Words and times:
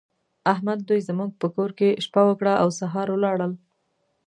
احمد 0.53 0.79
دوی 0.89 1.01
زموږ 1.09 1.31
په 1.41 1.47
کور 1.55 1.69
کې 1.79 1.89
شپه 2.05 2.21
وکړه 2.27 2.53
او 2.61 2.69
سهار 2.79 3.07
ولاړل. 3.11 3.51